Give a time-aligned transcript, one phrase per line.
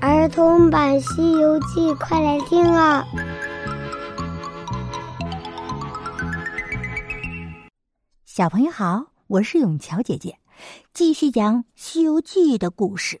[0.00, 3.04] 儿童版《西游记》，快来听啊！
[8.24, 10.38] 小朋友好，我是永桥姐姐，
[10.92, 13.20] 继续讲《西游记》的故事。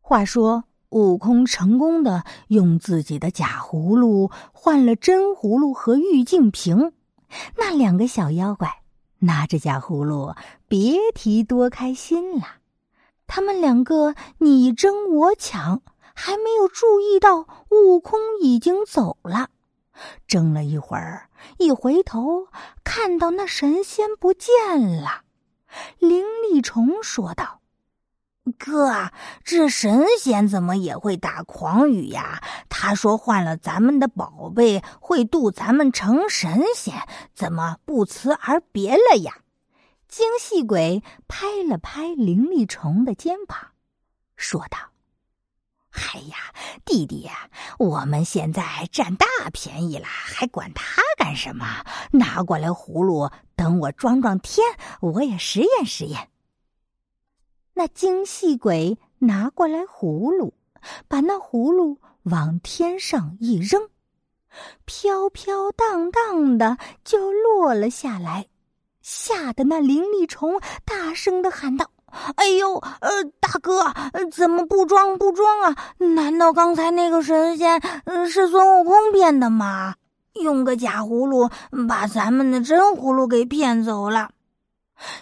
[0.00, 6.92] 话说，悟空成功的用自己的假葫芦换了真葫芦和玉净瓶，
[7.56, 8.82] 那两个小妖怪
[9.20, 10.34] 拿着假葫芦，
[10.66, 12.44] 别提多开心了。
[13.26, 15.82] 他们两个你争我抢，
[16.14, 19.48] 还没有注意到悟空已经走了。
[20.26, 22.48] 争了一会儿，一回头
[22.82, 25.22] 看到那神仙不见了。
[25.98, 27.60] 灵力虫说道
[28.58, 29.10] ：“哥，
[29.44, 32.42] 这神仙怎么也会打诳语呀？
[32.68, 36.94] 他说换了咱们的宝贝会渡咱们成神仙，
[37.34, 39.38] 怎么不辞而别了呀？”
[40.14, 43.72] 精细鬼拍了拍灵力虫的肩膀，
[44.36, 44.78] 说道
[45.90, 46.54] ：“哎呀，
[46.84, 47.50] 弟弟呀，
[47.80, 51.84] 我们现在占大便宜了，还管他干什么？
[52.12, 54.64] 拿过来葫芦，等我装装天，
[55.00, 56.28] 我也实验实验。”
[57.74, 60.54] 那精细鬼拿过来葫芦，
[61.08, 63.90] 把那葫芦往天上一扔，
[64.84, 68.46] 飘飘荡荡的就落了下来。
[69.04, 71.90] 吓得那灵力虫大声的喊道
[72.36, 73.92] ：“哎呦，呃，大哥，
[74.32, 75.76] 怎么不装不装啊？
[75.98, 77.82] 难道刚才那个神仙
[78.30, 79.96] 是孙悟空变的吗？
[80.42, 81.50] 用个假葫芦
[81.86, 84.30] 把咱们的真葫芦给骗走了？”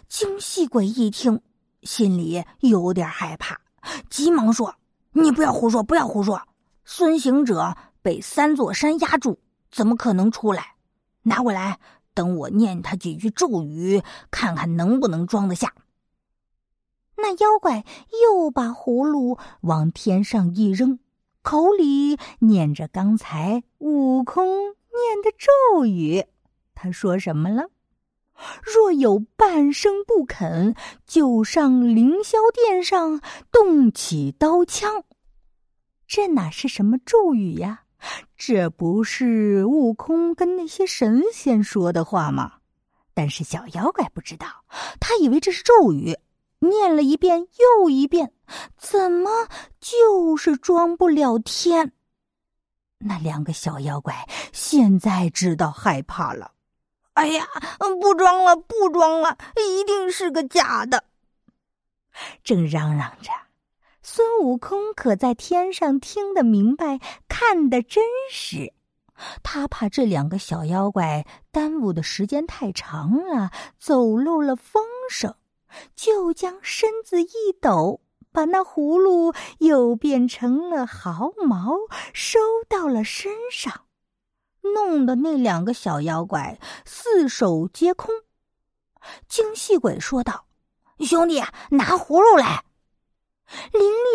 [0.08, 1.40] 精细鬼一听，
[1.82, 3.58] 心里有点害怕，
[4.08, 4.76] 急忙说
[5.10, 6.40] ：“你不要胡说，不要胡说！
[6.84, 9.40] 孙行者被三座山压住，
[9.72, 10.76] 怎么可能出来？
[11.22, 11.80] 拿过来。”
[12.14, 15.74] 等我念他几句咒语，看看能不能装得下。
[17.16, 17.84] 那妖怪
[18.22, 20.98] 又把葫芦往天上一扔，
[21.42, 26.26] 口里念着刚才悟空念的咒语。
[26.74, 27.70] 他说什么了？
[28.62, 30.74] 若有半生不肯，
[31.06, 33.20] 就上凌霄殿上
[33.52, 35.04] 动起刀枪。
[36.08, 37.84] 这哪是什么咒语呀？
[38.36, 42.54] 这不是悟空跟那些神仙说的话吗？
[43.14, 44.46] 但是小妖怪不知道，
[44.98, 46.18] 他以为这是咒语，
[46.60, 48.32] 念了一遍又一遍，
[48.76, 49.30] 怎么
[49.80, 51.92] 就是装不了天？
[52.98, 56.52] 那两个小妖怪现在知道害怕了。
[57.14, 57.46] 哎呀，
[58.00, 61.04] 不装了，不装了，一定是个假的！
[62.42, 63.30] 正嚷嚷着。
[64.04, 66.98] 孙悟空可在天上听得明白，
[67.28, 68.72] 看得真实。
[69.44, 75.36] 他怕这两个小妖怪耽误的时间太长了，走漏了风声，
[75.94, 78.00] 就将身子一抖，
[78.32, 81.76] 把那葫芦又变成了毫毛，
[82.12, 83.82] 收到了身上，
[84.74, 88.12] 弄得那两个小妖怪四手皆空。
[89.28, 90.46] 精细鬼说道
[90.98, 91.40] ：“兄弟，
[91.70, 92.64] 拿葫芦来。”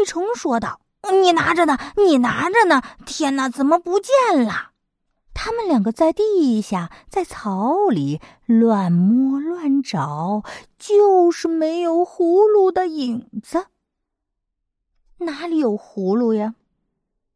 [0.07, 0.79] 灵力虫说道
[1.12, 2.81] ：“你拿着呢，你拿着呢！
[3.06, 4.72] 天哪，怎么不见了？”
[5.35, 10.44] 他们两个在地下、在草里乱摸乱找，
[10.79, 13.68] 就是没有葫芦的影子。
[15.19, 16.56] 哪里有葫芦呀？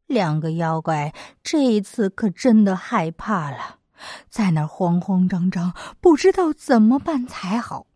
[0.06, 3.76] 两个妖怪这一次可真的害怕了，
[4.28, 7.86] 在那慌慌张张，不知道怎么办才好。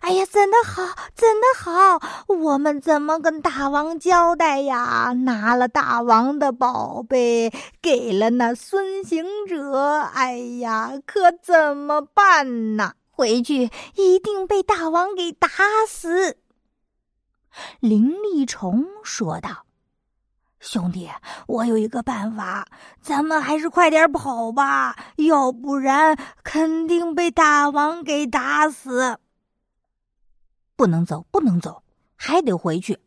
[0.00, 0.82] 哎呀，怎的好？
[1.14, 2.00] 怎的好？
[2.28, 5.12] 我们怎么跟大王交代呀？
[5.24, 12.92] 拿了大王的宝贝，给了那孙行者，哎呀，可怎么办呢？
[13.10, 15.48] 回去一定被大王给打
[15.88, 16.38] 死。
[17.80, 19.66] 林立虫说道
[20.58, 21.08] ：“兄弟，
[21.46, 22.66] 我有一个办法，
[23.00, 29.18] 咱们还是快点跑吧，要不然肯定被大王给打死。”
[30.82, 31.84] 不能走，不能走，
[32.16, 32.98] 还得回去。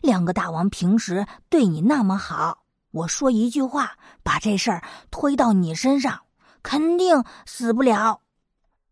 [0.00, 2.62] 两个大王平时对你那么好，
[2.92, 6.20] 我说一句话，把这事儿推到你身上，
[6.62, 8.22] 肯定死不了。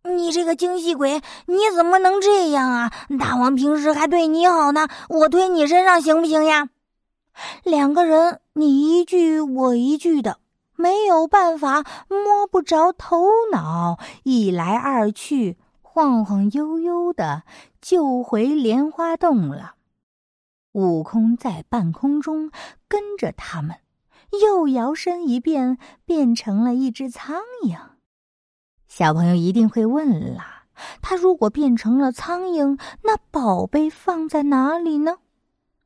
[0.02, 2.92] 你这个精细鬼，你怎么能这样啊？
[3.18, 6.68] 大王平时还对你好呢，我推你身上行不行呀？
[7.62, 10.38] 两个人你一句我一句的，
[10.76, 15.56] 没有办法，摸不着头脑，一来二去。
[15.98, 17.42] 晃晃悠悠的
[17.80, 19.74] 就回莲花洞了。
[20.70, 22.52] 悟空在半空中
[22.86, 23.78] 跟着他们，
[24.40, 27.76] 又摇身一变，变成了一只苍蝇。
[28.86, 30.40] 小朋友一定会问了：
[31.02, 35.16] 他如果变成了苍蝇，那宝贝放在哪里呢？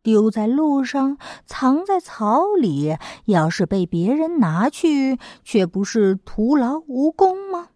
[0.02, 1.16] 丢在路上，
[1.46, 7.68] 藏在草里，要是被别人拿去，却不是徒劳无功吗？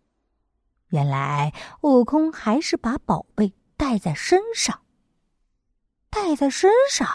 [0.88, 1.52] 原来
[1.82, 4.80] 悟空还是把宝贝带在身上。
[6.10, 7.08] 带在身上，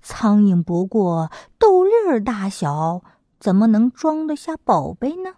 [0.00, 3.02] 苍蝇不过豆粒儿大小，
[3.38, 5.34] 怎么能装得下宝贝呢？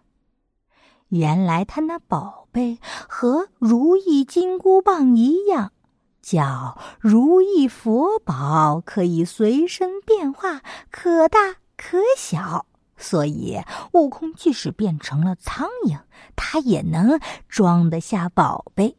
[1.09, 5.73] 原来他那宝贝和如意金箍棒一样，
[6.21, 12.67] 叫如意佛宝，可以随身变化，可大可小。
[12.97, 13.61] 所以
[13.93, 15.99] 悟空即使变成了苍蝇，
[16.35, 18.97] 他也能装得下宝贝。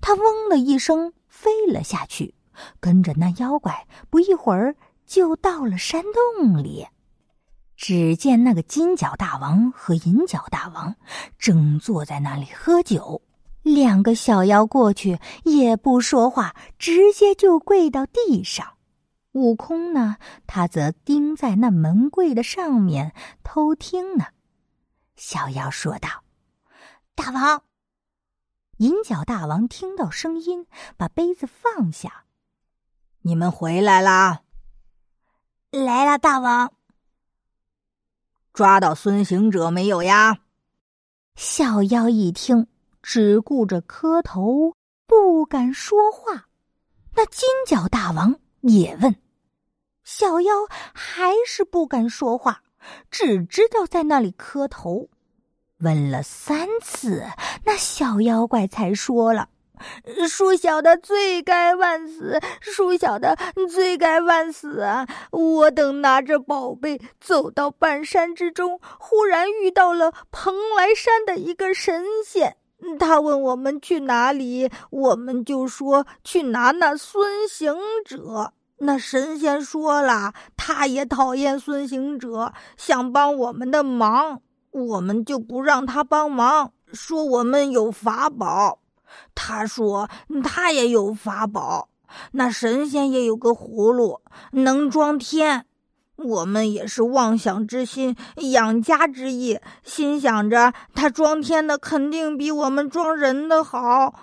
[0.00, 2.34] 他嗡的一声飞了下去。
[2.78, 6.04] 跟着那妖怪，不一会儿就到了山
[6.38, 6.86] 洞里。
[7.76, 10.94] 只见那个金角大王和银角大王
[11.36, 13.20] 正坐在那里喝酒，
[13.62, 18.64] 两个小妖过去也不说话，直接就跪到地上。
[19.34, 20.16] 悟空呢，
[20.46, 24.26] 他则盯在那门柜的上面偷听呢。
[25.16, 26.22] 小妖说道
[27.14, 27.64] ：“大王。”
[28.78, 30.66] 银角大王听到声音，
[30.96, 32.24] 把杯子放下。
[33.22, 34.42] 你们回来啦！
[35.70, 36.72] 来了，大王。
[38.52, 40.38] 抓到孙行者没有呀？
[41.34, 42.68] 小妖一听，
[43.02, 44.76] 只顾着磕头，
[45.06, 46.46] 不敢说话。
[47.14, 49.16] 那金角大王也问，
[50.16, 50.52] 小妖
[50.92, 52.62] 还是不敢说话，
[53.10, 55.08] 只知道在那里磕头。
[55.80, 57.24] 问了三次，
[57.64, 59.48] 那小妖怪才说了。
[60.28, 63.36] 恕小的罪该万死，恕小的
[63.68, 65.04] 罪该万死啊！
[65.32, 72.56] 我等拿着宝贝走到半山之中，忽然遇到了蓬莱山的一个神仙。
[73.00, 77.74] 他问我们去哪里，我们就说去拿那孙行
[78.04, 78.52] 者。
[78.86, 84.42] 那神仙说了，他也讨厌孙行者，想帮我们的忙，
[84.72, 88.80] 我们就不让他帮忙，说我们有法宝。
[89.34, 90.10] 他说
[90.44, 91.88] ：“他也有法宝，
[92.32, 94.20] 那神仙也有个葫芦，
[94.52, 95.64] 能装天。
[96.16, 98.14] 我们也是妄想之心，
[98.52, 104.14] 养家之意，心想着他装天的肯定比我们装人的好，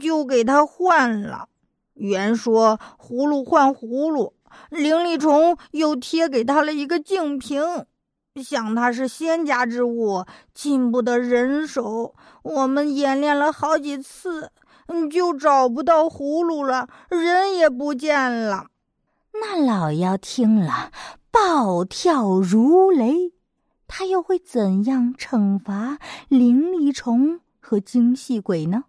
[0.00, 1.48] 就给他换了。
[1.94, 4.34] 原说葫芦换葫芦，
[4.70, 7.62] 灵力虫又贴给他了一个净瓶。”
[8.42, 12.16] 想他是仙家之物，进不得人手。
[12.42, 14.50] 我们演练了好几次，
[15.08, 18.66] 就找不到葫芦了，人也不见了。
[19.34, 20.90] 那老妖听了，
[21.30, 23.32] 暴跳如雷。
[23.86, 28.84] 他又会怎样惩罚灵力虫和精细鬼呢？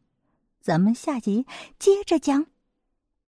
[0.60, 1.46] 咱们下集
[1.78, 2.48] 接着讲。